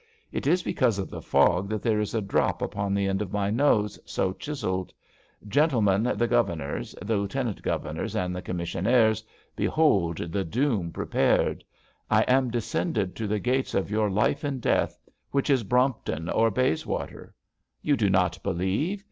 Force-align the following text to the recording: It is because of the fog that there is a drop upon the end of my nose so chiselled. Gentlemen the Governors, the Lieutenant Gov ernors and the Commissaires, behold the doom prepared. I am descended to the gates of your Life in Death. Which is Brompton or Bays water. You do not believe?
It 0.31 0.47
is 0.47 0.63
because 0.63 0.97
of 0.97 1.11
the 1.11 1.21
fog 1.21 1.69
that 1.69 1.83
there 1.83 1.99
is 1.99 2.15
a 2.15 2.21
drop 2.23 2.63
upon 2.63 2.95
the 2.95 3.05
end 3.05 3.21
of 3.21 3.31
my 3.31 3.51
nose 3.51 3.99
so 4.03 4.33
chiselled. 4.33 4.91
Gentlemen 5.47 6.11
the 6.17 6.25
Governors, 6.27 6.95
the 7.03 7.17
Lieutenant 7.17 7.61
Gov 7.61 7.83
ernors 7.83 8.15
and 8.15 8.35
the 8.35 8.41
Commissaires, 8.41 9.23
behold 9.55 10.17
the 10.17 10.43
doom 10.43 10.91
prepared. 10.91 11.63
I 12.09 12.23
am 12.23 12.49
descended 12.49 13.15
to 13.17 13.27
the 13.27 13.37
gates 13.37 13.75
of 13.75 13.91
your 13.91 14.09
Life 14.09 14.43
in 14.43 14.59
Death. 14.59 14.97
Which 15.29 15.51
is 15.51 15.61
Brompton 15.63 16.29
or 16.29 16.49
Bays 16.49 16.83
water. 16.83 17.35
You 17.83 17.95
do 17.95 18.09
not 18.09 18.41
believe? 18.41 18.99